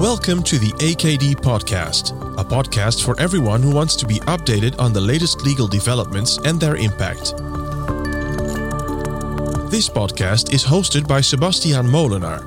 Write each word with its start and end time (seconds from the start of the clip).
Welcome 0.00 0.42
to 0.44 0.58
the 0.58 0.72
AKD 0.78 1.34
Podcast, 1.34 2.12
a 2.40 2.42
podcast 2.42 3.04
for 3.04 3.20
everyone 3.20 3.62
who 3.62 3.70
wants 3.70 3.94
to 3.96 4.06
be 4.06 4.18
updated 4.20 4.80
on 4.80 4.94
the 4.94 5.00
latest 5.00 5.42
legal 5.42 5.68
developments 5.68 6.38
and 6.38 6.58
their 6.58 6.76
impact. 6.76 7.36
This 9.70 9.90
podcast 9.90 10.54
is 10.54 10.64
hosted 10.64 11.06
by 11.06 11.20
Sebastian 11.20 11.86
Molenaar, 11.86 12.42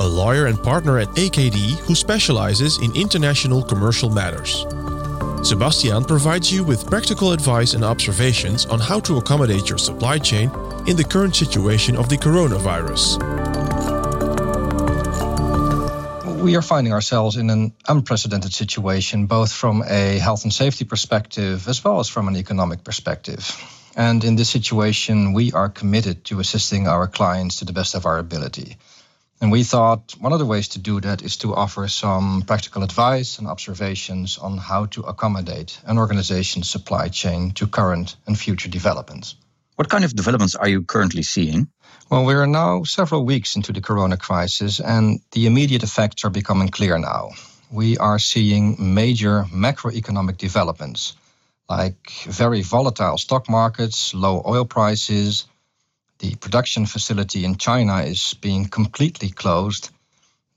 a 0.00 0.02
lawyer 0.08 0.46
and 0.46 0.60
partner 0.60 0.98
at 0.98 1.06
AKD 1.10 1.78
who 1.86 1.94
specializes 1.94 2.78
in 2.82 2.92
international 2.96 3.62
commercial 3.62 4.10
matters. 4.10 4.66
Sebastian 5.48 6.04
provides 6.04 6.52
you 6.52 6.64
with 6.64 6.90
practical 6.90 7.30
advice 7.30 7.74
and 7.74 7.84
observations 7.84 8.66
on 8.66 8.80
how 8.80 8.98
to 8.98 9.18
accommodate 9.18 9.68
your 9.68 9.78
supply 9.78 10.18
chain 10.18 10.50
in 10.88 10.96
the 10.96 11.06
current 11.08 11.36
situation 11.36 11.96
of 11.96 12.08
the 12.08 12.16
coronavirus. 12.16 13.35
We 16.42 16.54
are 16.56 16.62
finding 16.62 16.92
ourselves 16.92 17.36
in 17.36 17.50
an 17.50 17.72
unprecedented 17.88 18.52
situation, 18.52 19.26
both 19.26 19.52
from 19.52 19.82
a 19.82 20.18
health 20.18 20.44
and 20.44 20.52
safety 20.52 20.84
perspective 20.84 21.66
as 21.66 21.82
well 21.82 21.98
as 21.98 22.08
from 22.08 22.28
an 22.28 22.36
economic 22.36 22.84
perspective. 22.84 23.50
And 23.96 24.22
in 24.22 24.36
this 24.36 24.50
situation, 24.50 25.32
we 25.32 25.52
are 25.52 25.68
committed 25.68 26.24
to 26.26 26.38
assisting 26.38 26.86
our 26.86 27.08
clients 27.08 27.56
to 27.56 27.64
the 27.64 27.72
best 27.72 27.94
of 27.94 28.06
our 28.06 28.18
ability. 28.18 28.76
And 29.40 29.50
we 29.50 29.64
thought 29.64 30.14
one 30.20 30.32
of 30.32 30.38
the 30.38 30.46
ways 30.46 30.68
to 30.68 30.78
do 30.78 31.00
that 31.00 31.22
is 31.22 31.38
to 31.38 31.54
offer 31.54 31.88
some 31.88 32.42
practical 32.46 32.82
advice 32.82 33.38
and 33.38 33.48
observations 33.48 34.38
on 34.38 34.58
how 34.58 34.86
to 34.86 35.02
accommodate 35.02 35.80
an 35.86 35.98
organization's 35.98 36.70
supply 36.70 37.08
chain 37.08 37.50
to 37.52 37.66
current 37.66 38.16
and 38.26 38.38
future 38.38 38.68
developments. 38.68 39.36
What 39.76 39.90
kind 39.90 40.04
of 40.04 40.14
developments 40.14 40.54
are 40.54 40.68
you 40.68 40.82
currently 40.82 41.22
seeing? 41.22 41.68
Well, 42.10 42.24
we 42.24 42.34
are 42.34 42.46
now 42.46 42.84
several 42.84 43.24
weeks 43.24 43.56
into 43.56 43.72
the 43.72 43.80
corona 43.80 44.16
crisis, 44.16 44.80
and 44.80 45.20
the 45.32 45.46
immediate 45.46 45.82
effects 45.82 46.24
are 46.24 46.30
becoming 46.30 46.68
clear 46.68 46.98
now. 46.98 47.30
We 47.70 47.98
are 47.98 48.18
seeing 48.20 48.76
major 48.94 49.44
macroeconomic 49.52 50.36
developments 50.38 51.14
like 51.68 52.10
very 52.26 52.62
volatile 52.62 53.18
stock 53.18 53.48
markets, 53.48 54.14
low 54.14 54.42
oil 54.46 54.64
prices. 54.64 55.46
The 56.20 56.36
production 56.36 56.86
facility 56.86 57.44
in 57.44 57.56
China 57.56 58.02
is 58.02 58.34
being 58.40 58.66
completely 58.66 59.30
closed. 59.30 59.90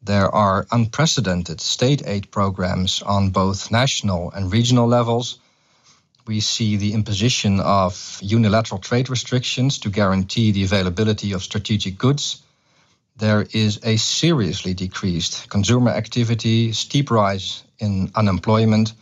There 0.04 0.30
are 0.34 0.68
unprecedented 0.72 1.62
state 1.62 2.04
aid 2.06 2.32
programs 2.32 3.02
on 3.02 3.32
both 3.32 3.72
national 3.72 4.32
and 4.32 4.54
regional 4.54 4.88
levels 4.88 5.40
we 6.28 6.40
see 6.40 6.78
the 6.78 6.94
imposition 6.94 7.60
of 7.60 8.20
unilateral 8.22 8.80
trade 8.80 9.10
restrictions 9.10 9.80
to 9.80 9.90
guarantee 9.90 10.52
the 10.52 10.64
availability 10.64 11.34
of 11.34 11.44
strategic 11.44 11.98
goods. 11.98 12.42
There 13.18 13.46
is 13.52 13.80
a 13.84 13.98
seriously 13.98 14.74
decreased 14.74 15.50
consumer 15.50 15.92
activity, 15.92 16.72
steep 16.72 17.12
rise 17.12 17.64
in 17.80 18.12
unemployment, 18.16 18.94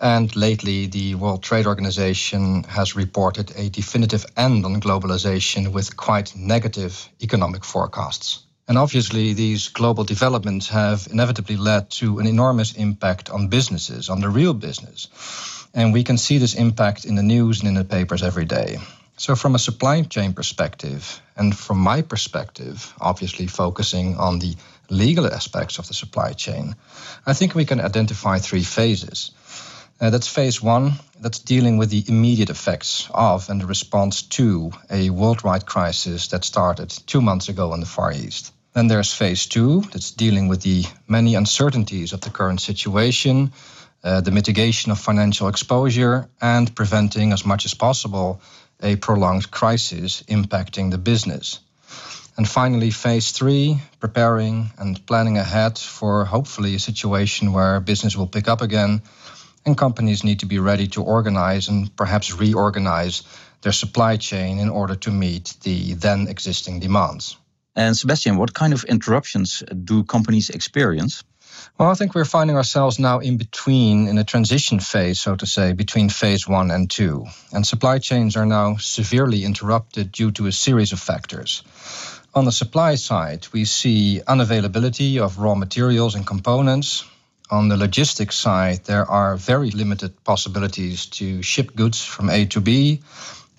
and 0.00 0.34
lately 0.34 0.86
the 0.86 1.14
World 1.14 1.42
Trade 1.42 1.66
Organization 1.66 2.64
has 2.64 2.96
reported 2.96 3.52
a 3.56 3.68
definitive 3.68 4.24
end 4.36 4.64
on 4.64 4.80
globalization 4.80 5.72
with 5.72 5.96
quite 5.96 6.34
negative 6.34 7.08
economic 7.20 7.64
forecasts. 7.64 8.40
And 8.66 8.78
obviously, 8.78 9.34
these 9.34 9.68
global 9.68 10.04
developments 10.04 10.68
have 10.68 11.08
inevitably 11.10 11.56
led 11.56 11.90
to 11.98 12.20
an 12.20 12.26
enormous 12.26 12.72
impact 12.74 13.28
on 13.28 13.48
businesses, 13.48 14.08
on 14.08 14.20
the 14.20 14.28
real 14.28 14.54
business. 14.54 15.08
And 15.74 15.92
we 15.92 16.04
can 16.04 16.18
see 16.18 16.38
this 16.38 16.54
impact 16.54 17.04
in 17.04 17.14
the 17.14 17.22
news 17.22 17.60
and 17.60 17.68
in 17.68 17.74
the 17.74 17.84
papers 17.84 18.22
every 18.22 18.44
day. 18.44 18.78
So, 19.16 19.36
from 19.36 19.54
a 19.54 19.58
supply 19.58 20.02
chain 20.02 20.32
perspective, 20.32 21.20
and 21.36 21.56
from 21.56 21.78
my 21.78 22.02
perspective, 22.02 22.94
obviously 23.00 23.46
focusing 23.46 24.16
on 24.16 24.38
the 24.38 24.56
legal 24.88 25.26
aspects 25.26 25.78
of 25.78 25.86
the 25.86 25.94
supply 25.94 26.32
chain, 26.32 26.74
I 27.26 27.34
think 27.34 27.54
we 27.54 27.66
can 27.66 27.80
identify 27.80 28.38
three 28.38 28.64
phases. 28.64 29.30
Uh, 30.00 30.08
that's 30.08 30.26
phase 30.26 30.62
one, 30.62 30.94
that's 31.20 31.38
dealing 31.38 31.76
with 31.76 31.90
the 31.90 32.02
immediate 32.08 32.48
effects 32.48 33.10
of 33.12 33.50
and 33.50 33.60
the 33.60 33.66
response 33.66 34.22
to 34.22 34.72
a 34.90 35.10
worldwide 35.10 35.66
crisis 35.66 36.28
that 36.28 36.42
started 36.42 36.88
two 37.06 37.20
months 37.20 37.50
ago 37.50 37.74
in 37.74 37.80
the 37.80 37.86
Far 37.86 38.10
East. 38.10 38.54
Then 38.72 38.86
there's 38.86 39.12
phase 39.12 39.46
two, 39.46 39.82
that's 39.92 40.12
dealing 40.12 40.48
with 40.48 40.62
the 40.62 40.84
many 41.06 41.34
uncertainties 41.34 42.14
of 42.14 42.22
the 42.22 42.30
current 42.30 42.62
situation, 42.62 43.52
uh, 44.02 44.20
the 44.20 44.30
mitigation 44.30 44.92
of 44.92 44.98
financial 44.98 45.48
exposure, 45.48 46.28
and 46.40 46.74
preventing 46.74 47.32
as 47.32 47.44
much 47.44 47.64
as 47.64 47.74
possible 47.74 48.40
a 48.82 48.96
prolonged 48.96 49.50
crisis 49.50 50.22
impacting 50.28 50.90
the 50.90 50.98
business. 50.98 51.60
And 52.36 52.48
finally, 52.48 52.90
phase 52.90 53.32
three, 53.32 53.80
preparing 53.98 54.70
and 54.78 55.04
planning 55.06 55.36
ahead 55.36 55.78
for 55.78 56.24
hopefully 56.24 56.74
a 56.74 56.78
situation 56.78 57.52
where 57.52 57.80
business 57.80 58.16
will 58.16 58.26
pick 58.26 58.48
up 58.48 58.62
again 58.62 59.02
and 59.66 59.76
companies 59.76 60.24
need 60.24 60.40
to 60.40 60.46
be 60.46 60.58
ready 60.58 60.86
to 60.88 61.02
organize 61.02 61.68
and 61.68 61.94
perhaps 61.96 62.32
reorganize 62.32 63.22
their 63.62 63.72
supply 63.72 64.16
chain 64.16 64.58
in 64.58 64.70
order 64.70 64.94
to 64.94 65.10
meet 65.10 65.54
the 65.62 65.94
then 65.94 66.28
existing 66.28 66.80
demands. 66.80 67.36
And 67.76 67.96
Sebastian, 67.96 68.38
what 68.38 68.54
kind 68.54 68.72
of 68.72 68.84
interruptions 68.84 69.62
do 69.84 70.02
companies 70.04 70.50
experience? 70.50 71.22
Well, 71.78 71.90
I 71.90 71.94
think 71.94 72.14
we're 72.14 72.24
finding 72.24 72.56
ourselves 72.56 72.98
now 72.98 73.20
in 73.20 73.36
between, 73.36 74.08
in 74.08 74.18
a 74.18 74.24
transition 74.24 74.80
phase, 74.80 75.20
so 75.20 75.34
to 75.36 75.46
say, 75.46 75.72
between 75.72 76.08
phase 76.08 76.46
one 76.46 76.70
and 76.70 76.90
two. 76.90 77.26
And 77.52 77.66
supply 77.66 77.98
chains 77.98 78.36
are 78.36 78.46
now 78.46 78.76
severely 78.76 79.44
interrupted 79.44 80.12
due 80.12 80.30
to 80.32 80.46
a 80.46 80.52
series 80.52 80.92
of 80.92 81.00
factors. 81.00 81.62
On 82.34 82.44
the 82.44 82.52
supply 82.52 82.94
side, 82.94 83.46
we 83.52 83.64
see 83.64 84.20
unavailability 84.26 85.18
of 85.18 85.38
raw 85.38 85.54
materials 85.54 86.14
and 86.14 86.26
components. 86.26 87.04
On 87.50 87.68
the 87.68 87.76
logistics 87.76 88.36
side, 88.36 88.84
there 88.84 89.10
are 89.10 89.36
very 89.36 89.70
limited 89.70 90.22
possibilities 90.22 91.06
to 91.06 91.42
ship 91.42 91.74
goods 91.74 92.04
from 92.04 92.30
A 92.30 92.46
to 92.46 92.60
B, 92.60 93.02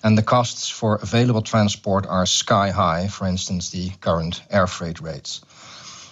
and 0.02 0.16
the 0.16 0.22
costs 0.22 0.68
for 0.68 0.96
available 0.96 1.42
transport 1.42 2.06
are 2.06 2.24
sky 2.24 2.70
high, 2.70 3.08
for 3.08 3.26
instance, 3.26 3.70
the 3.70 3.90
current 4.00 4.42
air 4.50 4.66
freight 4.66 5.00
rates. 5.00 5.42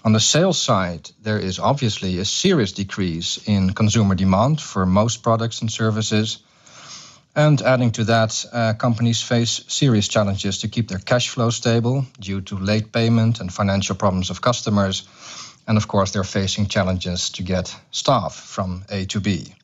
On 0.03 0.13
the 0.13 0.21
sales 0.21 0.59
side, 0.59 1.11
there 1.23 1.39
is 1.39 1.59
obviously 1.59 2.19
a 2.19 2.25
serious 2.25 2.73
decrease 2.73 3.39
in 3.47 3.75
consumer 3.75 4.15
demand 4.15 4.61
for 4.61 4.87
most 4.87 5.23
products 5.23 5.61
and 5.61 5.71
services. 5.71 6.39
And 7.37 7.61
adding 7.61 7.93
to 7.93 8.05
that, 8.05 8.45
uh, 8.53 8.73
companies 8.75 9.23
face 9.23 9.63
serious 9.69 10.09
challenges 10.09 10.59
to 10.59 10.69
keep 10.69 10.89
their 10.89 10.99
cash 10.99 11.29
flow 11.29 11.51
stable 11.51 12.07
due 12.19 12.41
to 12.43 12.57
late 12.57 12.93
payment 12.93 13.41
and 13.41 13.53
financial 13.53 13.95
problems 13.95 14.31
of 14.31 14.41
customers. 14.41 15.07
And 15.67 15.77
of 15.77 15.87
course, 15.87 16.13
they're 16.13 16.25
facing 16.25 16.67
challenges 16.69 17.31
to 17.31 17.43
get 17.43 17.77
staff 17.91 18.35
from 18.35 18.85
A 18.89 19.05
to 19.07 19.21
B. 19.21 19.55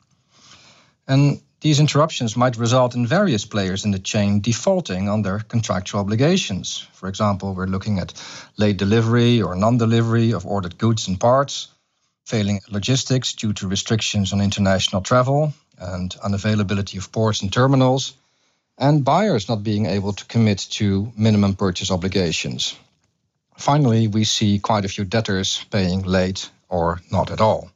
And 1.07 1.41
these 1.61 1.79
interruptions 1.79 2.37
might 2.37 2.57
result 2.57 2.93
in 2.93 3.07
various 3.07 3.43
players 3.45 3.83
in 3.83 3.91
the 3.91 3.99
chain 3.99 4.41
defaulting 4.41 5.09
on 5.09 5.23
their 5.23 5.39
contractual 5.39 6.01
obligations. 6.01 6.87
For 6.93 7.09
example, 7.09 7.55
we're 7.55 7.65
looking 7.65 7.97
at 7.97 8.13
late 8.57 8.77
delivery 8.77 9.41
or 9.41 9.55
non 9.55 9.77
delivery 9.77 10.33
of 10.33 10.45
ordered 10.45 10.77
goods 10.77 11.07
and 11.07 11.19
parts, 11.19 11.69
failing 12.25 12.61
logistics 12.69 13.33
due 13.33 13.53
to 13.53 13.67
restrictions 13.67 14.33
on 14.33 14.41
international 14.41 15.01
travel 15.01 15.53
and 15.79 16.11
unavailability 16.23 16.97
of 16.97 17.11
ports 17.11 17.41
and 17.41 17.51
terminals, 17.51 18.13
and 18.77 19.03
buyers 19.03 19.49
not 19.49 19.63
being 19.63 19.87
able 19.87 20.13
to 20.13 20.25
commit 20.25 20.59
to 20.69 21.11
minimum 21.17 21.55
purchase 21.55 21.89
obligations. 21.89 22.75
Finally, 23.57 24.07
we 24.07 24.23
see 24.23 24.59
quite 24.59 24.85
a 24.85 24.89
few 24.89 25.03
debtors 25.03 25.65
paying 25.71 26.03
late 26.03 26.51
or 26.69 27.01
not 27.11 27.31
at 27.31 27.41
all. 27.41 27.71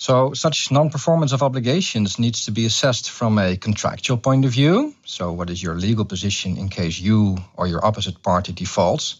So 0.00 0.32
such 0.32 0.70
non-performance 0.70 1.32
of 1.32 1.42
obligations 1.42 2.20
needs 2.20 2.44
to 2.44 2.52
be 2.52 2.66
assessed 2.66 3.10
from 3.10 3.36
a 3.36 3.56
contractual 3.56 4.16
point 4.16 4.44
of 4.44 4.52
view. 4.52 4.94
So 5.04 5.32
what 5.32 5.50
is 5.50 5.60
your 5.60 5.74
legal 5.74 6.04
position 6.04 6.56
in 6.56 6.68
case 6.68 7.00
you 7.00 7.36
or 7.56 7.66
your 7.66 7.84
opposite 7.84 8.22
party 8.22 8.52
defaults? 8.52 9.16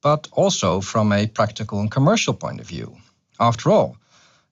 But 0.00 0.26
also 0.32 0.80
from 0.80 1.12
a 1.12 1.26
practical 1.26 1.80
and 1.80 1.90
commercial 1.90 2.32
point 2.32 2.60
of 2.60 2.66
view. 2.66 2.96
After 3.38 3.70
all, 3.70 3.98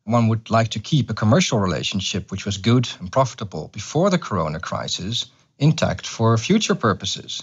one 0.05 0.29
would 0.29 0.51
like 0.51 0.69
to 0.73 0.81
keep 0.81 1.09
a 1.09 1.15
commercial 1.15 1.59
relationship 1.59 2.31
which 2.31 2.45
was 2.45 2.59
good 2.59 2.87
and 3.01 3.11
profitable 3.11 3.71
before 3.73 4.11
the 4.11 4.19
corona 4.19 4.61
crisis 4.61 5.25
intact 5.59 6.07
for 6.07 6.37
future 6.37 6.75
purposes. 6.75 7.43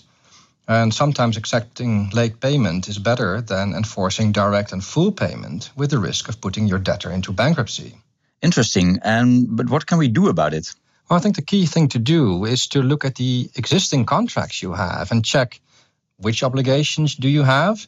And 0.67 0.93
sometimes 0.93 1.37
accepting 1.37 2.11
late 2.11 2.39
payment 2.39 2.87
is 2.87 2.99
better 2.99 3.41
than 3.41 3.73
enforcing 3.73 4.31
direct 4.31 4.73
and 4.73 4.83
full 4.83 5.11
payment 5.11 5.71
with 5.75 5.89
the 5.89 5.97
risk 5.97 6.29
of 6.29 6.39
putting 6.39 6.67
your 6.67 6.77
debtor 6.77 7.09
into 7.09 7.33
bankruptcy. 7.33 7.95
Interesting. 8.41 8.99
And 9.03 9.55
but 9.55 9.69
what 9.69 9.85
can 9.85 9.97
we 9.97 10.07
do 10.07 10.27
about 10.27 10.53
it? 10.53 10.73
Well, 11.09 11.19
I 11.19 11.21
think 11.21 11.35
the 11.35 11.41
key 11.41 11.65
thing 11.65 11.89
to 11.89 11.99
do 11.99 12.45
is 12.45 12.67
to 12.67 12.81
look 12.81 13.05
at 13.05 13.15
the 13.15 13.49
existing 13.55 14.05
contracts 14.05 14.63
you 14.63 14.73
have 14.73 15.11
and 15.11 15.25
check 15.25 15.59
which 16.17 16.43
obligations 16.43 17.15
do 17.15 17.27
you 17.27 17.43
have, 17.43 17.85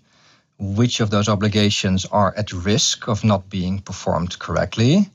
which 0.60 1.00
of 1.00 1.10
those 1.10 1.30
obligations 1.30 2.06
are 2.06 2.34
at 2.36 2.52
risk 2.52 3.08
of 3.08 3.24
not 3.24 3.50
being 3.50 3.80
performed 3.80 4.38
correctly, 4.40 5.10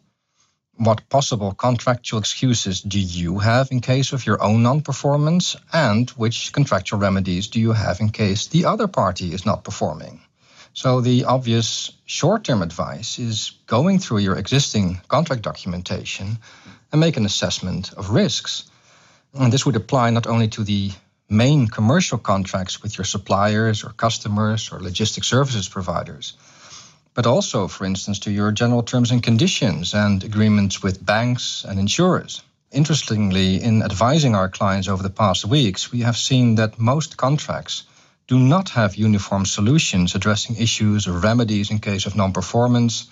what 0.79 1.08
possible 1.08 1.52
contractual 1.52 2.20
excuses 2.20 2.81
do 2.81 3.00
you 3.00 3.38
have 3.38 3.73
in 3.73 3.81
case 3.81 4.12
of 4.12 4.25
your 4.25 4.40
own 4.43 4.62
non-performance, 4.62 5.56
and 5.73 6.08
which 6.11 6.52
contractual 6.52 7.00
remedies 7.00 7.49
do 7.49 7.61
you 7.61 7.73
have 7.73 8.00
in 8.00 8.11
case 8.11 8.46
the 8.46 8.64
other 8.64 8.87
party 8.87 9.35
is 9.35 9.44
not 9.44 9.64
performing. 9.64 10.20
So 10.81 11.01
the 11.01 11.25
obvious 11.25 11.91
short-term 12.07 12.63
advice 12.63 13.19
is 13.19 13.51
going 13.67 13.99
through 13.99 14.19
your 14.19 14.37
existing 14.37 15.01
contract 15.09 15.43
documentation 15.43 16.39
and 16.93 17.01
make 17.01 17.17
an 17.17 17.27
assessment 17.27 17.93
of 17.95 18.11
risks. 18.11 18.71
And 19.35 19.53
this 19.53 19.67
would 19.67 19.75
apply 19.75 20.11
not 20.11 20.29
only 20.29 20.47
to 20.51 20.63
the 20.63 20.93
main 21.29 21.67
commercial 21.67 22.17
contracts 22.17 22.81
with 22.81 22.97
your 22.97 23.05
suppliers 23.05 23.83
or 23.83 23.91
customers 23.91 24.71
or 24.71 24.79
logistic 24.79 25.25
services 25.25 25.69
providers, 25.69 26.35
but 27.13 27.27
also, 27.27 27.67
for 27.67 27.85
instance, 27.85 28.21
to 28.21 28.31
your 28.31 28.53
general 28.53 28.85
terms 28.85 29.11
and 29.11 29.21
conditions 29.21 29.95
and 29.95 30.23
agreements 30.23 30.81
with 30.81 31.05
banks 31.05 31.65
and 31.69 31.81
insurers. 31.81 32.41
Interestingly, 32.71 33.61
in 33.61 33.83
advising 33.83 34.37
our 34.37 34.49
clients 34.49 34.87
over 34.87 35.03
the 35.03 35.19
past 35.23 35.45
weeks, 35.45 35.91
we 35.91 36.03
have 36.03 36.17
seen 36.17 36.55
that 36.55 36.79
most 36.79 37.17
contracts 37.17 37.83
do 38.29 38.39
not 38.39 38.69
have 38.69 38.95
uniform 38.95 39.47
solutions 39.47 40.15
addressing 40.15 40.57
issues 40.57 41.09
or 41.09 41.19
remedies 41.19 41.71
in 41.71 41.79
case 41.79 42.05
of 42.05 42.15
non 42.15 42.33
performance, 42.33 43.11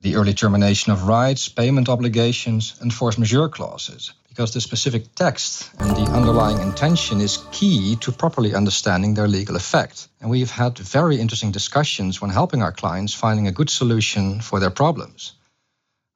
the 0.00 0.16
early 0.16 0.34
termination 0.34 0.92
of 0.92 1.06
rights, 1.06 1.48
payment 1.48 1.88
obligations, 1.88 2.76
and 2.80 2.92
force 2.92 3.16
majeure 3.16 3.48
clauses, 3.48 4.12
because 4.28 4.52
the 4.52 4.60
specific 4.60 5.14
text 5.14 5.70
and 5.78 5.90
the 5.96 6.10
underlying 6.10 6.60
intention 6.60 7.20
is 7.20 7.44
key 7.52 7.94
to 8.00 8.10
properly 8.10 8.54
understanding 8.54 9.14
their 9.14 9.28
legal 9.28 9.54
effect. 9.54 10.08
And 10.20 10.28
we've 10.28 10.50
had 10.50 10.76
very 10.76 11.20
interesting 11.20 11.52
discussions 11.52 12.20
when 12.20 12.30
helping 12.30 12.62
our 12.62 12.72
clients 12.72 13.14
finding 13.14 13.46
a 13.46 13.52
good 13.52 13.70
solution 13.70 14.40
for 14.40 14.58
their 14.58 14.70
problems. 14.70 15.34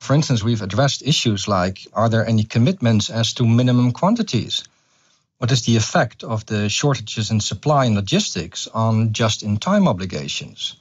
For 0.00 0.14
instance, 0.14 0.42
we've 0.42 0.62
addressed 0.62 1.02
issues 1.02 1.46
like 1.46 1.86
are 1.92 2.08
there 2.08 2.26
any 2.26 2.42
commitments 2.42 3.10
as 3.10 3.32
to 3.34 3.46
minimum 3.46 3.92
quantities? 3.92 4.64
What 5.40 5.52
is 5.52 5.62
the 5.62 5.78
effect 5.78 6.22
of 6.22 6.44
the 6.44 6.68
shortages 6.68 7.30
in 7.30 7.40
supply 7.40 7.86
and 7.86 7.94
logistics 7.94 8.68
on 8.74 9.14
just 9.14 9.42
in 9.42 9.56
time 9.56 9.88
obligations? 9.88 10.76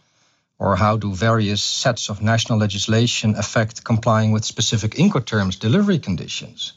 Or 0.57 0.75
how 0.75 0.97
do 0.97 1.13
various 1.13 1.63
sets 1.63 2.09
of 2.09 2.21
national 2.21 2.59
legislation 2.59 3.35
affect 3.38 3.85
complying 3.85 4.33
with 4.33 4.44
specific 4.44 4.95
Incoterms 4.95 5.57
delivery 5.57 5.97
conditions? 5.97 6.73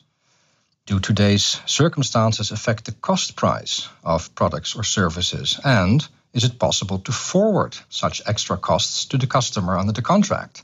Do 0.87 1.01
today's 1.01 1.61
circumstances 1.67 2.53
affect 2.53 2.85
the 2.85 2.93
cost 2.93 3.35
price 3.35 3.89
of 4.05 4.33
products 4.37 4.77
or 4.77 4.85
services? 4.85 5.59
And 5.65 6.07
is 6.33 6.45
it 6.45 6.61
possible 6.61 7.01
to 7.01 7.11
forward 7.11 7.77
such 7.89 8.23
extra 8.27 8.57
costs 8.59 9.07
to 9.07 9.19
the 9.19 9.27
customer 9.27 9.77
under 9.77 9.93
the 9.93 10.03
contract? 10.03 10.63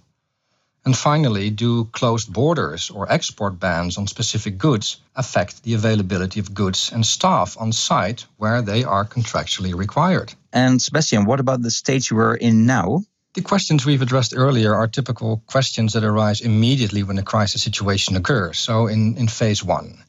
And 0.88 0.96
finally, 0.96 1.50
do 1.50 1.85
closed 1.85 2.32
borders 2.32 2.88
or 2.88 3.12
export 3.12 3.61
bans 3.61 3.99
on 3.99 4.06
specific 4.06 4.56
goods 4.56 4.96
affect 5.14 5.62
the 5.62 5.75
availability 5.75 6.40
of 6.40 6.55
goods 6.55 6.90
and 6.90 7.05
staff 7.05 7.58
on 7.61 7.73
site 7.73 8.25
where 8.38 8.62
they 8.62 8.85
are 8.85 9.05
contractually 9.05 9.75
required? 9.75 10.32
And 10.50 10.81
Sebastian, 10.81 11.26
what 11.26 11.40
about 11.40 11.61
the 11.61 11.70
stage 11.70 12.11
we're 12.11 12.37
in 12.37 12.64
now? 12.64 13.02
The 13.35 13.43
questions 13.43 13.85
we've 13.85 14.00
addressed 14.00 14.32
earlier 14.35 14.75
are 14.75 14.88
typical 14.88 15.43
questions 15.46 15.93
that 15.93 16.05
arise 16.05 16.40
immediately 16.40 17.02
when 17.02 17.19
a 17.19 17.23
crisis 17.23 17.62
situation 17.62 18.17
occurs. 18.17 18.58
So, 18.58 18.87
in, 18.87 19.19
in 19.19 19.29
phase 19.29 19.62
one, 19.62 20.02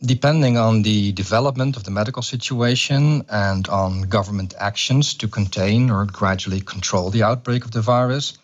depending 0.00 0.56
on 0.56 0.82
the 0.82 1.10
development 1.10 1.76
of 1.76 1.82
the 1.82 1.90
medical 1.90 2.22
situation 2.22 3.24
and 3.28 3.66
on 3.66 4.02
government 4.02 4.54
actions 4.56 5.14
to 5.14 5.26
contain 5.26 5.90
or 5.90 6.06
gradually 6.06 6.60
control 6.60 7.10
the 7.10 7.24
outbreak 7.24 7.64
of 7.64 7.72
the 7.72 7.82
virus, 7.82 8.38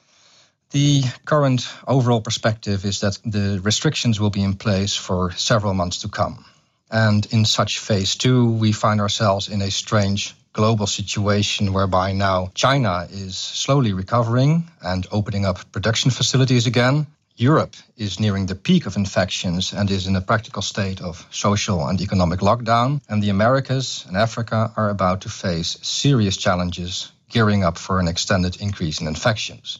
the 0.70 1.02
current 1.25 1.69
overall 1.87 2.20
perspective 2.20 2.84
is 2.84 3.00
that 3.00 3.19
the 3.25 3.61
restrictions 3.62 4.20
will 4.20 4.31
be 4.31 4.43
in 4.43 4.55
place 4.55 4.94
for 4.94 5.32
several 5.32 5.75
months 5.75 6.02
to 6.02 6.08
come. 6.08 6.44
And 6.90 7.26
in 7.32 7.44
such 7.44 7.78
phase 7.78 8.17
two, 8.17 8.52
we 8.52 8.72
find 8.72 9.00
ourselves 9.00 9.49
in 9.49 9.62
a 9.62 9.70
strange 9.70 10.34
global 10.52 10.87
situation 10.87 11.72
whereby 11.72 12.12
now 12.12 12.50
China 12.55 13.06
is 13.11 13.37
slowly 13.37 13.93
recovering 13.93 14.69
and 14.82 15.06
opening 15.12 15.44
up 15.44 15.72
production 15.72 16.11
facilities 16.11 16.67
again. 16.67 17.06
Europe 17.37 17.75
is 17.96 18.20
nearing 18.20 18.46
the 18.46 18.55
peak 18.55 18.87
of 18.87 18.96
infections 18.96 19.72
and 19.72 19.90
is 19.90 20.06
in 20.06 20.17
a 20.17 20.20
practical 20.20 20.62
state 20.62 21.00
of 21.00 21.26
social 21.31 21.87
and 21.87 22.00
economic 22.00 22.40
lockdown. 22.40 23.00
And 23.08 23.22
the 23.22 23.31
Americas 23.31 24.05
and 24.06 24.17
Africa 24.17 24.72
are 24.76 24.90
about 24.90 25.22
to 25.22 25.28
face 25.28 25.78
serious 25.82 26.37
challenges, 26.37 27.11
gearing 27.28 27.64
up 27.64 27.78
for 27.78 27.99
an 27.99 28.08
extended 28.08 28.61
increase 28.61 29.00
in 29.00 29.06
infections. 29.06 29.78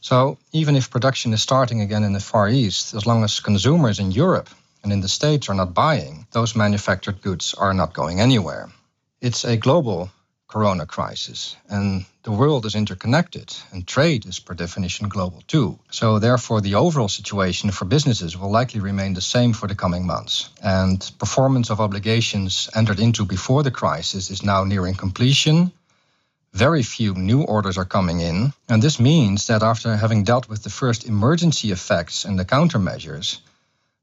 So 0.00 0.38
even 0.52 0.76
if 0.76 0.90
production 0.90 1.32
is 1.32 1.42
starting 1.42 1.80
again 1.80 2.04
in 2.04 2.12
the 2.12 2.20
Far 2.20 2.48
East, 2.48 2.94
as 2.94 3.06
long 3.06 3.24
as 3.24 3.40
consumers 3.40 3.98
in 3.98 4.12
Europe 4.12 4.50
and 4.82 4.92
in 4.92 5.00
the 5.00 5.08
States 5.08 5.48
are 5.48 5.54
not 5.54 5.74
buying, 5.74 6.26
those 6.32 6.54
manufactured 6.56 7.22
goods 7.22 7.54
are 7.54 7.74
not 7.74 7.92
going 7.92 8.20
anywhere. 8.20 8.70
It's 9.20 9.44
a 9.44 9.56
global 9.56 10.10
corona 10.48 10.86
crisis, 10.86 11.56
and 11.68 12.04
the 12.22 12.30
world 12.30 12.66
is 12.66 12.74
interconnected, 12.74 13.52
and 13.72 13.86
trade 13.86 14.26
is 14.26 14.38
per 14.38 14.54
definition 14.54 15.08
global 15.08 15.42
too. 15.48 15.78
So, 15.90 16.18
therefore, 16.18 16.60
the 16.60 16.76
overall 16.76 17.08
situation 17.08 17.70
for 17.72 17.84
businesses 17.84 18.36
will 18.36 18.50
likely 18.50 18.80
remain 18.80 19.14
the 19.14 19.20
same 19.20 19.52
for 19.52 19.66
the 19.66 19.74
coming 19.74 20.06
months. 20.06 20.50
And 20.62 20.98
performance 21.18 21.70
of 21.70 21.80
obligations 21.80 22.70
entered 22.74 23.00
into 23.00 23.24
before 23.24 23.62
the 23.64 23.70
crisis 23.70 24.30
is 24.30 24.42
now 24.42 24.64
nearing 24.64 24.94
completion, 24.94 25.72
very 26.56 26.82
few 26.82 27.12
new 27.14 27.42
orders 27.42 27.76
are 27.76 27.84
coming 27.84 28.20
in. 28.20 28.52
And 28.66 28.82
this 28.82 28.98
means 28.98 29.46
that 29.48 29.62
after 29.62 29.94
having 29.94 30.24
dealt 30.24 30.48
with 30.48 30.62
the 30.62 30.70
first 30.70 31.06
emergency 31.06 31.70
effects 31.70 32.24
and 32.24 32.38
the 32.38 32.46
countermeasures, 32.46 33.40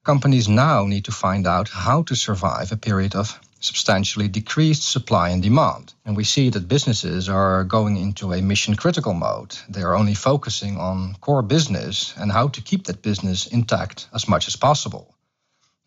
companies 0.03 0.47
now 0.47 0.85
need 0.85 1.05
to 1.05 1.11
find 1.11 1.47
out 1.47 1.69
how 1.69 2.03
to 2.03 2.15
survive 2.15 2.71
a 2.71 2.77
period 2.77 3.15
of 3.15 3.39
substantially 3.59 4.27
decreased 4.27 4.83
supply 4.83 5.29
and 5.29 5.41
demand. 5.41 5.94
And 6.05 6.15
we 6.15 6.25
see 6.25 6.50
that 6.50 6.67
businesses 6.67 7.27
are 7.27 7.63
going 7.63 7.97
into 7.97 8.33
a 8.33 8.41
mission 8.41 8.75
critical 8.75 9.13
mode. 9.13 9.57
They 9.69 9.81
are 9.81 9.95
only 9.95 10.13
focusing 10.13 10.77
on 10.77 11.15
core 11.21 11.41
business 11.41 12.13
and 12.17 12.31
how 12.31 12.50
to 12.50 12.61
keep 12.61 12.83
that 12.85 13.01
business 13.01 13.47
intact 13.47 14.07
as 14.13 14.27
much 14.27 14.47
as 14.47 14.55
possible. 14.55 15.12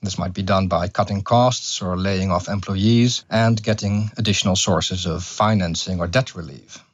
This 0.03 0.19
might 0.19 0.35
be 0.35 0.43
done 0.43 0.69
by 0.69 0.89
cutting 0.89 1.23
costs 1.23 1.81
or 1.81 1.97
laying 1.97 2.31
off 2.31 2.49
employees 2.49 3.25
and 3.31 3.63
getting 3.63 4.11
additional 4.17 4.55
sources 4.55 5.07
of 5.07 5.25
financing 5.25 6.01
or 6.01 6.07
debt 6.07 6.35
relief. 6.35 6.85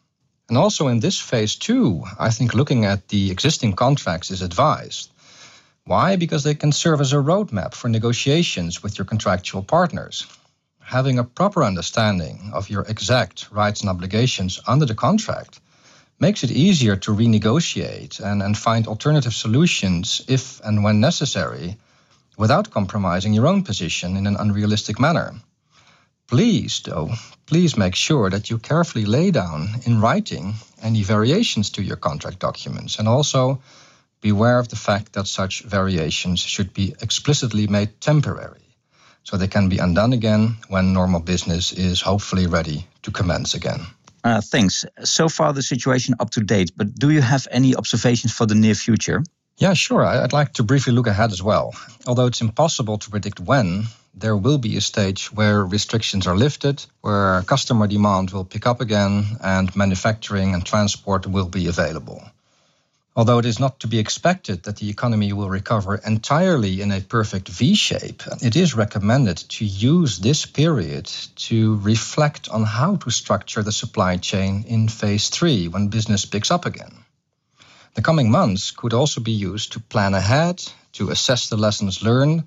And 0.49 0.57
also 0.57 0.89
in 0.89 1.01
this 1.01 1.19
phase 1.19 1.57
two, 1.57 2.05
I 2.19 2.31
think 2.31 2.55
looking 2.55 2.85
at 2.85 3.09
the 3.09 3.31
existing 3.31 3.73
contracts 3.75 4.31
is 4.31 4.43
advised. 4.43 5.11
Why? 5.85 6.17
Because 6.17 6.45
they 6.45 6.55
can 6.55 6.71
serve 6.71 7.01
as 7.01 7.13
a 7.13 7.17
roadmap 7.17 7.75
for 7.75 7.89
negotiations 7.89 8.83
with 8.83 8.99
your 8.99 9.05
contractual 9.05 9.63
partners. 9.63 10.27
Having 10.81 11.19
a 11.19 11.25
proper 11.25 11.65
understanding 11.65 12.51
of 12.53 12.71
your 12.71 12.83
exact 12.83 13.51
rights 13.51 13.81
and 13.81 13.91
obligations 13.91 14.61
under 14.67 14.87
the 14.87 14.95
contract 14.95 15.59
makes 16.21 16.45
it 16.45 16.53
easier 16.53 16.95
to 16.97 17.15
renegotiate 17.15 18.21
and, 18.21 18.43
and 18.43 18.57
find 18.57 18.87
alternative 18.87 19.35
solutions 19.35 20.23
if 20.29 20.61
and 20.61 20.85
when 20.85 21.01
necessary 21.01 21.77
without 22.37 22.71
compromising 22.71 23.35
your 23.35 23.47
own 23.47 23.63
position 23.63 24.17
in 24.17 24.27
an 24.27 24.37
unrealistic 24.37 24.99
manner. 24.99 25.35
Please, 26.27 26.81
though, 26.85 27.11
please 27.47 27.77
make 27.77 27.95
sure 27.95 28.31
that 28.31 28.49
you 28.49 28.59
carefully 28.59 29.05
lay 29.05 29.31
down 29.31 29.69
in 29.85 30.01
writing 30.01 30.55
any 30.83 31.03
variations 31.03 31.71
to 31.71 31.83
your 31.83 31.97
contract 31.97 32.39
documents 32.39 32.99
and 32.99 33.07
also 33.07 33.61
beware 34.23 34.59
of 34.59 34.69
the 34.69 34.77
fact 34.77 35.13
that 35.13 35.27
such 35.27 35.63
variations 35.63 36.41
should 36.41 36.73
be 36.73 36.95
explicitly 37.03 37.67
made 37.67 38.01
temporary 38.01 38.63
so 39.25 39.37
they 39.37 39.49
can 39.49 39.69
be 39.69 39.79
undone 39.79 40.13
again 40.13 40.57
when 40.69 40.93
normal 40.93 41.21
business 41.21 41.73
is 41.73 42.01
hopefully 42.01 42.47
ready 42.47 42.87
to 43.03 43.11
commence 43.11 43.55
again. 43.55 43.81
Uh, 44.25 44.41
thanks. 44.41 44.85
So 45.05 45.29
far, 45.29 45.53
the 45.53 45.63
situation 45.63 46.15
up 46.21 46.31
to 46.31 46.41
date, 46.41 46.71
but 46.77 46.95
do 46.95 47.11
you 47.11 47.21
have 47.21 47.47
any 47.51 47.75
observations 47.75 48.33
for 48.33 48.47
the 48.47 48.55
near 48.55 48.75
future? 48.75 49.23
Yeah, 49.59 49.75
sure. 49.75 50.05
I'd 50.05 50.33
like 50.33 50.55
to 50.55 50.63
briefly 50.63 50.93
look 50.93 51.07
ahead 51.07 51.31
as 51.31 51.43
well. 51.43 51.75
Although 52.07 52.27
it's 52.27 52.41
impossible 52.41 52.99
to 52.99 53.11
predict 53.11 53.39
when, 53.39 53.85
there 54.15 54.37
will 54.37 54.59
be 54.59 54.77
a 54.77 54.81
stage 54.81 55.33
where 55.33 55.65
restrictions 55.65 56.27
are 56.27 56.37
lifted, 56.37 56.85
where 57.01 57.43
customer 57.43 57.87
demand 57.87 58.31
will 58.31 58.45
pick 58.45 58.67
up 58.67 58.81
again, 58.81 59.25
and 59.41 59.75
manufacturing 59.77 60.55
and 60.55 60.67
transport 60.67 61.27
will 61.27 61.49
be 61.49 61.69
available. 61.69 62.23
Although 63.15 63.39
it 63.39 63.47
is 63.47 63.61
not 63.61 63.81
to 63.81 63.89
be 63.89 63.99
expected 63.99 64.63
that 64.63 64.77
the 64.77 64.89
economy 64.89 65.35
will 65.35 65.51
recover 65.51 65.97
entirely 65.97 66.81
in 66.81 66.91
a 66.91 67.03
perfect 67.03 67.49
V 67.49 67.75
shape, 67.75 68.23
it 68.41 68.57
is 68.57 68.75
recommended 68.75 69.37
to 69.37 69.67
use 69.67 70.19
this 70.19 70.47
period 70.47 71.07
to 71.37 71.77
reflect 71.77 72.49
on 72.49 72.65
how 72.65 72.97
to 72.97 73.11
structure 73.11 73.63
the 73.63 73.73
supply 73.73 74.17
chain 74.17 74.65
in 74.67 74.89
phase 74.89 75.29
three 75.29 75.69
when 75.69 75.89
business 75.89 76.25
picks 76.25 76.51
up 76.51 76.65
again. 76.65 77.02
The 77.95 78.03
coming 78.03 78.31
months 78.31 78.71
could 78.71 78.95
also 78.95 79.21
be 79.21 79.33
used 79.33 79.73
to 79.73 79.81
plan 79.81 80.15
ahead, 80.15 80.63
to 80.93 81.11
assess 81.11 81.49
the 81.49 81.57
lessons 81.57 82.03
learned, 82.03 82.45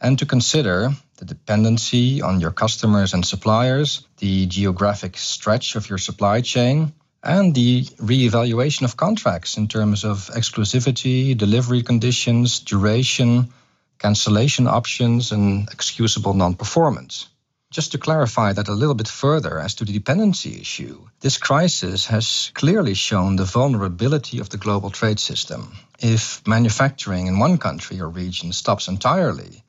and 0.00 0.18
to 0.18 0.26
consider 0.26 0.90
the 1.16 1.24
dependency 1.24 2.22
on 2.22 2.40
your 2.40 2.52
customers 2.52 3.14
and 3.14 3.24
suppliers, 3.26 4.06
the 4.18 4.46
geographic 4.46 5.16
stretch 5.16 5.74
of 5.74 5.88
your 5.88 5.98
supply 5.98 6.40
chain, 6.40 6.92
and 7.22 7.54
the 7.54 7.88
re-evaluation 7.98 8.84
of 8.84 8.96
contracts 8.96 9.56
in 9.56 9.66
terms 9.66 10.04
of 10.04 10.30
exclusivity, 10.34 11.36
delivery 11.36 11.82
conditions, 11.82 12.60
duration, 12.60 13.52
cancellation 13.98 14.68
options, 14.68 15.32
and 15.32 15.68
excusable 15.72 16.34
non 16.34 16.54
performance. 16.54 17.28
Just 17.70 17.92
to 17.92 17.98
clarify 17.98 18.52
that 18.52 18.68
a 18.68 18.72
little 18.74 18.94
bit 18.94 19.08
further 19.08 19.58
as 19.58 19.74
to 19.74 19.84
the 19.84 19.92
dependency 19.92 20.60
issue, 20.60 21.08
this 21.20 21.36
crisis 21.36 22.06
has 22.06 22.52
clearly 22.54 22.94
shown 22.94 23.36
the 23.36 23.44
vulnerability 23.44 24.38
of 24.38 24.48
the 24.48 24.56
global 24.56 24.90
trade 24.90 25.18
system. 25.18 25.76
If 25.98 26.46
manufacturing 26.46 27.26
in 27.26 27.40
one 27.40 27.58
country 27.58 28.00
or 28.00 28.08
region 28.08 28.52
stops 28.52 28.86
entirely, 28.86 29.64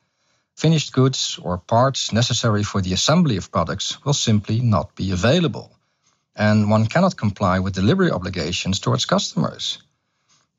finished 0.56 0.92
goods 0.92 1.40
or 1.42 1.58
parts 1.58 2.12
necessary 2.12 2.62
for 2.62 2.80
the 2.80 2.92
assembly 2.92 3.36
of 3.36 3.50
products 3.50 4.04
will 4.04 4.14
simply 4.14 4.60
not 4.60 4.94
be 4.94 5.10
available. 5.10 5.76
And 6.36 6.70
one 6.70 6.86
cannot 6.86 7.16
comply 7.16 7.58
with 7.58 7.74
delivery 7.74 8.12
obligations 8.12 8.78
towards 8.78 9.06
customers. 9.06 9.78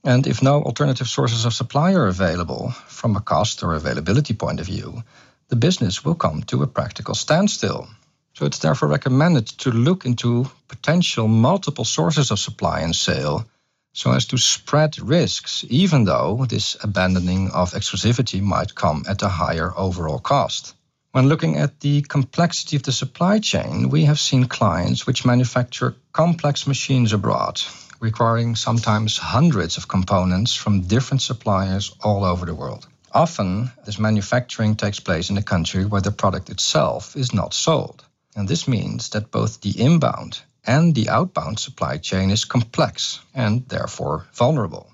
And 0.03 0.27
if 0.27 0.41
no 0.41 0.61
alternative 0.61 1.07
sources 1.07 1.45
of 1.45 1.53
supply 1.53 1.93
are 1.93 2.07
available 2.07 2.71
from 2.87 3.15
a 3.15 3.21
cost 3.21 3.63
or 3.63 3.75
availability 3.75 4.33
point 4.33 4.59
of 4.59 4.65
view, 4.65 5.03
the 5.49 5.55
business 5.55 6.05
will 6.05 6.15
come 6.15 6.43
to 6.43 6.63
a 6.63 6.67
practical 6.67 7.15
standstill. 7.15 7.87
So 8.33 8.45
it's 8.45 8.59
therefore 8.59 8.87
recommended 8.87 9.47
to 9.59 9.71
look 9.71 10.05
into 10.05 10.49
potential 10.67 11.27
multiple 11.27 11.85
sources 11.85 12.31
of 12.31 12.39
supply 12.39 12.81
and 12.81 12.95
sale 12.95 13.45
so 13.91 14.11
as 14.11 14.25
to 14.27 14.37
spread 14.37 14.99
risks, 14.99 15.65
even 15.67 16.05
though 16.05 16.45
this 16.47 16.77
abandoning 16.81 17.49
of 17.51 17.71
exclusivity 17.71 18.41
might 18.41 18.75
come 18.75 19.03
at 19.09 19.23
a 19.23 19.27
higher 19.27 19.73
overall 19.75 20.19
cost. 20.19 20.75
When 21.11 21.27
looking 21.27 21.57
at 21.57 21.79
the 21.79 22.03
complexity 22.03 22.75
of 22.75 22.83
the 22.83 22.91
supply 22.91 23.39
chain, 23.39 23.89
we 23.89 24.05
have 24.05 24.19
seen 24.19 24.45
clients 24.45 25.07
which 25.07 25.25
manufacture 25.25 25.95
complex 26.13 26.67
machines 26.67 27.13
abroad, 27.13 27.59
requiring 27.99 28.55
sometimes 28.55 29.17
hundreds 29.17 29.77
of 29.77 29.87
components 29.87 30.53
from 30.53 30.81
different 30.81 31.23
suppliers 31.23 31.91
all 32.03 32.23
over 32.23 32.45
the 32.45 32.53
world. 32.53 32.87
Often, 33.11 33.71
this 33.85 33.97
manufacturing 33.99 34.75
takes 34.75 34.99
place 34.99 35.29
in 35.29 35.37
a 35.37 35.43
country 35.43 35.85
where 35.85 36.01
the 36.01 36.11
product 36.11 36.49
itself 36.49 37.15
is 37.15 37.33
not 37.33 37.53
sold. 37.53 38.05
And 38.35 38.47
this 38.47 38.67
means 38.67 39.09
that 39.09 39.31
both 39.31 39.61
the 39.61 39.81
inbound 39.81 40.41
and 40.63 40.93
the 40.93 41.09
outbound 41.09 41.59
supply 41.59 41.97
chain 41.97 42.29
is 42.29 42.45
complex 42.45 43.19
and 43.33 43.67
therefore 43.67 44.27
vulnerable. 44.33 44.91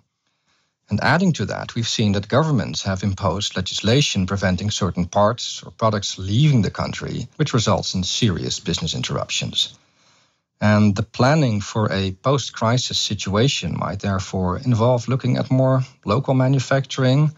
And 0.90 1.00
adding 1.02 1.34
to 1.34 1.46
that, 1.48 1.76
we've 1.76 1.88
seen 1.88 2.12
that 2.14 2.28
governments 2.28 2.84
have 2.84 3.04
imposed 3.04 3.56
legislation 3.56 4.28
preventing 4.28 4.70
certain 4.72 5.06
parts 5.06 5.64
or 5.64 5.72
products 5.72 6.18
leaving 6.18 6.62
the 6.62 6.72
country, 6.72 7.28
which 7.38 7.54
results 7.54 7.96
in 7.96 8.04
serious 8.04 8.60
business 8.60 8.94
interruptions. 8.94 9.74
And 10.62 10.96
the 10.96 11.04
planning 11.04 11.60
for 11.60 11.92
a 11.92 12.12
post 12.12 12.54
crisis 12.54 13.00
situation 13.00 13.78
might 13.78 14.00
therefore 14.00 14.60
involve 14.60 15.08
looking 15.08 15.38
at 15.38 15.52
more 15.52 15.82
local 16.06 16.34
manufacturing, 16.34 17.32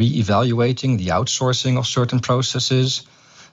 re 0.00 0.06
evaluating 0.06 0.96
the 0.96 1.08
outsourcing 1.18 1.76
of 1.76 1.86
certain 1.86 2.20
processes, 2.20 3.02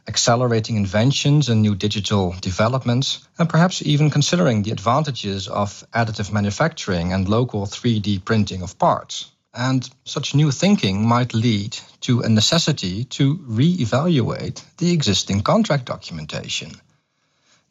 accelerating 0.07 0.77
inventions 0.77 1.49
and 1.49 1.61
new 1.61 1.75
digital 1.75 2.33
developments, 2.39 3.27
and 3.37 3.49
perhaps 3.49 3.81
even 3.81 4.09
considering 4.09 4.63
the 4.63 4.71
advantages 4.71 5.49
of 5.49 5.83
additive 5.93 6.31
manufacturing 6.31 7.11
and 7.11 7.27
local 7.27 7.65
3D 7.65 8.23
printing 8.23 8.61
of 8.61 8.79
parts. 8.79 9.29
And 9.53 9.81
such 10.05 10.35
new 10.35 10.51
thinking 10.51 11.05
might 11.05 11.33
lead 11.33 11.77
to 12.07 12.21
a 12.21 12.29
necessity 12.29 13.03
to 13.17 13.25
re 13.59 13.69
evaluate 13.85 14.63
the 14.77 14.93
existing 14.93 15.41
contract 15.41 15.85
documentation. 15.85 16.71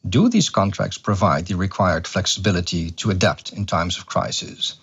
Do 0.07 0.29
these 0.29 0.51
contracts 0.51 0.99
provide 0.99 1.47
the 1.47 1.57
required 1.57 2.07
flexibility 2.07 2.91
to 3.01 3.11
adapt 3.11 3.53
in 3.53 3.65
times 3.65 3.97
of 3.99 4.05
crisis? 4.05 4.75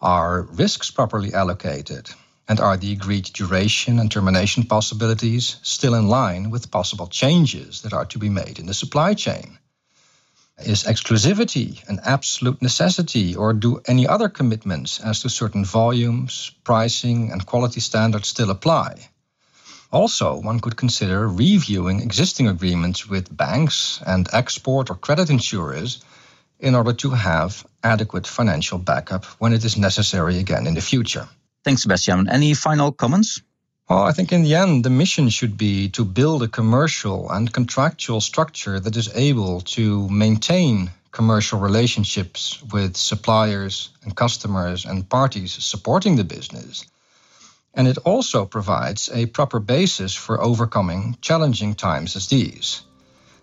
Are 0.00 0.42
risks 0.42 0.90
properly 0.92 1.34
allocated? 1.34 2.04
And 2.48 2.60
are 2.60 2.76
the 2.76 2.92
agreed 2.92 3.24
duration 3.24 3.98
and 3.98 4.10
termination 4.10 4.64
possibilities 4.64 5.56
still 5.62 5.94
in 5.94 6.08
line 6.08 6.50
with 6.50 6.70
possible 6.70 7.06
changes 7.06 7.82
that 7.82 7.92
are 7.92 8.06
to 8.06 8.18
be 8.18 8.28
made 8.28 8.58
in 8.58 8.66
the 8.66 8.74
supply 8.74 9.14
chain? 9.14 9.58
Is 10.58 10.84
exclusivity 10.84 11.82
an 11.88 12.00
absolute 12.04 12.60
necessity, 12.60 13.34
or 13.34 13.52
do 13.52 13.80
any 13.86 14.06
other 14.06 14.28
commitments 14.28 15.00
as 15.00 15.20
to 15.20 15.28
certain 15.28 15.64
volumes, 15.64 16.52
pricing, 16.62 17.32
and 17.32 17.46
quality 17.46 17.80
standards 17.80 18.28
still 18.28 18.50
apply? 18.50 19.08
Also, 19.90 20.36
one 20.36 20.60
could 20.60 20.76
consider 20.76 21.28
reviewing 21.28 22.00
existing 22.00 22.48
agreements 22.48 23.08
with 23.08 23.34
banks 23.36 24.00
and 24.06 24.28
export 24.32 24.90
or 24.90 24.94
credit 24.94 25.30
insurers 25.30 26.02
in 26.60 26.74
order 26.74 26.92
to 26.92 27.10
have 27.10 27.66
adequate 27.82 28.26
financial 28.26 28.78
backup 28.78 29.24
when 29.40 29.52
it 29.52 29.64
is 29.64 29.76
necessary 29.76 30.38
again 30.38 30.66
in 30.66 30.74
the 30.74 30.80
future. 30.80 31.28
Thanks, 31.64 31.82
Sebastian. 31.82 32.28
Any 32.28 32.54
final 32.54 32.92
comments? 32.92 33.40
Well, 33.88 34.02
I 34.02 34.12
think 34.12 34.32
in 34.32 34.42
the 34.42 34.54
end, 34.54 34.84
the 34.84 34.90
mission 34.90 35.28
should 35.28 35.56
be 35.56 35.88
to 35.90 36.04
build 36.04 36.42
a 36.42 36.48
commercial 36.48 37.30
and 37.30 37.52
contractual 37.52 38.20
structure 38.20 38.80
that 38.80 38.96
is 38.96 39.14
able 39.14 39.60
to 39.76 40.08
maintain 40.08 40.90
commercial 41.10 41.60
relationships 41.60 42.62
with 42.72 42.96
suppliers 42.96 43.90
and 44.02 44.16
customers 44.16 44.86
and 44.86 45.08
parties 45.08 45.52
supporting 45.52 46.16
the 46.16 46.24
business. 46.24 46.86
And 47.74 47.86
it 47.86 47.98
also 47.98 48.44
provides 48.46 49.10
a 49.12 49.26
proper 49.26 49.60
basis 49.60 50.14
for 50.14 50.40
overcoming 50.40 51.16
challenging 51.20 51.74
times 51.74 52.16
as 52.16 52.28
these. 52.28 52.82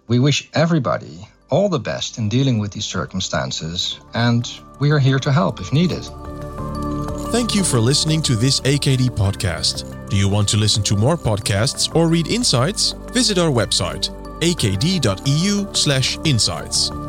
We 0.08 0.20
wish 0.20 0.50
everybody 0.54 1.28
all 1.50 1.70
the 1.70 1.80
best 1.80 2.18
in 2.18 2.30
dealing 2.30 2.60
with 2.60 2.72
these 2.72 2.86
circumstances, 2.86 4.00
and 4.14 4.50
we 4.80 4.92
are 4.92 5.00
here 5.00 5.20
to 5.20 5.32
help 5.32 5.60
if 5.60 5.72
needed. 5.72 6.08
Thank 7.32 7.54
you 7.54 7.64
for 7.64 7.80
listening 7.80 8.24
to 8.24 8.36
this 8.36 8.60
AKD 8.62 9.12
podcast. 9.12 10.10
Do 10.10 10.18
you 10.18 10.28
want 10.28 10.50
to 10.50 10.58
listen 10.58 10.82
to 10.84 10.96
more 10.96 11.16
podcasts 11.16 11.96
or 11.96 12.08
read 12.08 12.28
insights? 12.28 12.94
Visit 13.14 13.38
our 13.38 13.52
website 13.52 14.10
akd.eu/insights. 14.40 17.09